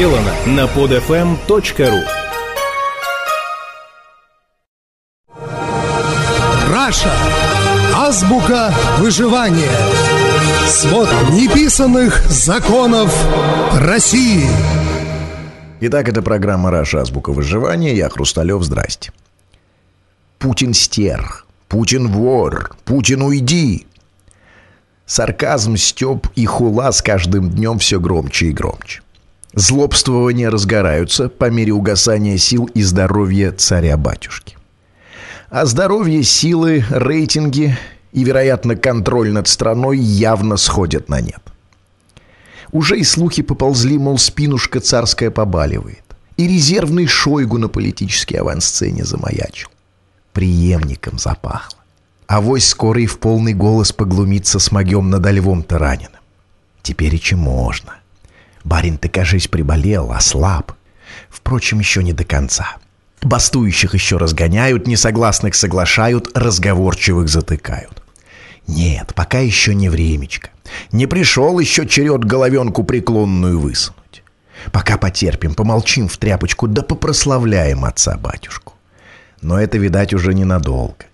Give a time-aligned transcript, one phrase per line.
[0.00, 2.00] сделано на podfm.ru
[6.72, 7.12] Раша.
[7.94, 9.70] Азбука выживания.
[10.66, 13.14] Свод неписанных законов
[13.74, 14.48] России.
[15.80, 17.02] Итак, это программа «Раша.
[17.02, 17.94] Азбука выживания».
[17.94, 18.62] Я Хрусталев.
[18.62, 19.12] Здрасте.
[20.38, 21.44] Путин стер.
[21.68, 22.74] Путин вор.
[22.86, 23.86] Путин уйди.
[25.04, 29.02] Сарказм, стёб и хула с каждым днем все громче и громче.
[29.54, 34.56] Злобствования разгораются по мере угасания сил и здоровья царя-батюшки.
[35.48, 37.76] А здоровье, силы, рейтинги
[38.12, 41.40] и, вероятно, контроль над страной явно сходят на нет.
[42.70, 46.04] Уже и слухи поползли, мол, спинушка царская побаливает.
[46.36, 49.68] И резервный Шойгу на политической авансцене замаячил.
[50.32, 51.78] Приемником запахло.
[52.28, 56.20] А вось скоро и в полный голос поглумиться с могем над львом-то раненым.
[56.82, 57.99] Теперь и чем можно.
[58.70, 60.72] Барин-то, кажись, приболел, ослаб.
[61.28, 62.76] Впрочем, еще не до конца.
[63.20, 68.00] Бастующих еще разгоняют, несогласных соглашают, разговорчивых затыкают.
[68.68, 70.50] Нет, пока еще не времечко.
[70.92, 74.22] Не пришел еще черед головенку преклонную высунуть.
[74.70, 78.74] Пока потерпим, помолчим в тряпочку, да попрославляем отца-батюшку.
[79.42, 81.06] Но это, видать, уже ненадолго.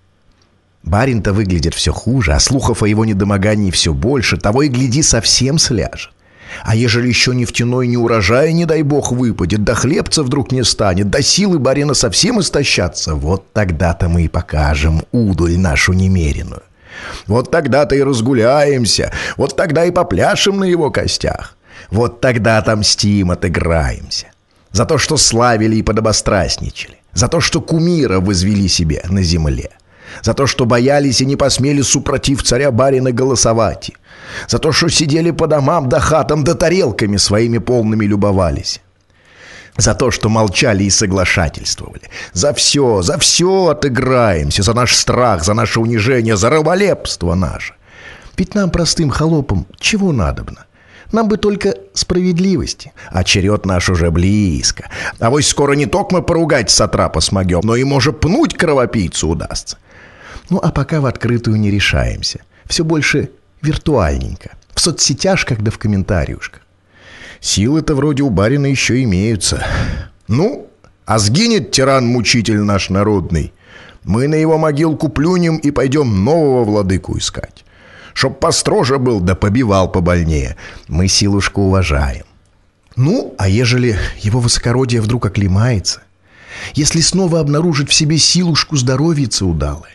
[0.82, 5.58] Барин-то выглядит все хуже, а слухов о его недомогании все больше, того и гляди совсем
[5.58, 6.12] сляжет.
[6.64, 11.10] А ежели еще нефтяной не урожай, не дай бог, выпадет, да хлебца вдруг не станет,
[11.10, 16.62] да силы барина совсем истощатся, вот тогда-то мы и покажем удуль нашу немеренную.
[17.26, 21.56] Вот тогда-то и разгуляемся, вот тогда и попляшем на его костях.
[21.90, 24.26] Вот тогда отомстим, отыграемся.
[24.72, 26.96] За то, что славили и подобострастничали.
[27.12, 29.70] За то, что кумира возвели себе на земле.
[30.22, 33.90] За то, что боялись и не посмели супротив царя-барина голосовать.
[34.48, 38.80] За то, что сидели по домам да хатам да тарелками своими полными любовались.
[39.76, 42.02] За то, что молчали и соглашательствовали.
[42.32, 44.62] За все, за все отыграемся.
[44.62, 47.74] За наш страх, за наше унижение, за раболепство наше.
[48.36, 50.66] Ведь нам, простым холопам, чего надобно?
[51.12, 52.92] Нам бы только справедливости.
[53.10, 54.88] А черед наш уже близко.
[55.18, 59.78] А вось скоро не только мы поругать сатрапа смогем, но и, может, пнуть кровопийцу удастся.
[60.50, 62.40] Ну, а пока в открытую не решаемся.
[62.66, 63.30] Все больше
[63.62, 64.56] виртуальненько.
[64.74, 66.62] В соцсетяшках да в комментариушках.
[67.40, 69.64] Силы-то вроде у барина еще имеются.
[70.28, 70.68] Ну,
[71.04, 73.52] а сгинет тиран-мучитель наш народный.
[74.04, 77.64] Мы на его могилку плюнем и пойдем нового владыку искать.
[78.14, 80.56] Чтоб построже был, да побивал побольнее.
[80.88, 82.24] Мы силушку уважаем.
[82.96, 86.02] Ну, а ежели его высокородие вдруг оклемается,
[86.74, 89.92] если снова обнаружит в себе силушку здоровьица удалое,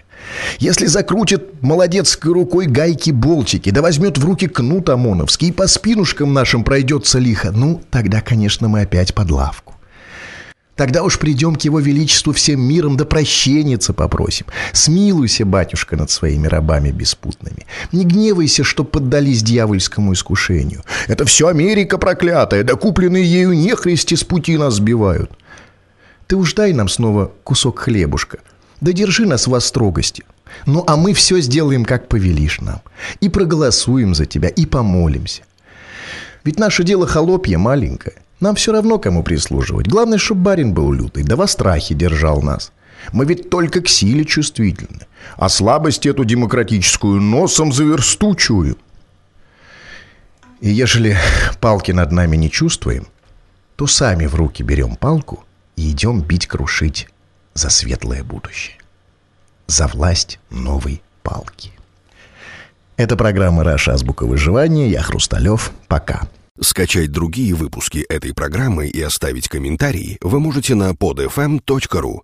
[0.59, 6.63] если закрутит молодецкой рукой гайки-болтики, да возьмет в руки кнут ОМОНовский и по спинушкам нашим
[6.63, 9.75] пройдется лихо, ну, тогда, конечно, мы опять под лавку.
[10.75, 14.47] Тогда уж придем к его величеству всем миром, да прощениться попросим.
[14.73, 17.67] Смилуйся, батюшка, над своими рабами беспутными.
[17.91, 20.83] Не гневайся, что поддались дьявольскому искушению.
[21.07, 25.31] Это все Америка проклятая, да купленные ею нехристи с пути нас сбивают.
[26.25, 28.39] Ты уж дай нам снова кусок хлебушка—
[28.81, 30.23] да держи нас во строгости.
[30.65, 32.81] Ну, а мы все сделаем, как повелишь нам.
[33.21, 35.43] И проголосуем за тебя, и помолимся.
[36.43, 38.15] Ведь наше дело холопье маленькое.
[38.39, 39.87] Нам все равно, кому прислуживать.
[39.87, 42.71] Главное, чтобы барин был лютый, да во страхе держал нас.
[43.13, 45.07] Мы ведь только к силе чувствительны.
[45.37, 48.77] А слабость эту демократическую носом заверстучую.
[50.59, 51.17] И ежели
[51.59, 53.07] палки над нами не чувствуем,
[53.75, 55.43] то сами в руки берем палку
[55.75, 57.07] и идем бить-крушить
[57.53, 58.77] за светлое будущее.
[59.67, 61.71] За власть новой палки.
[62.97, 63.93] Это программа «Раша.
[63.93, 64.89] Азбука выживания».
[64.89, 65.71] Я Хрусталев.
[65.87, 66.21] Пока.
[66.59, 72.21] Скачать другие выпуски этой программы и оставить комментарии вы можете на podfm.ru.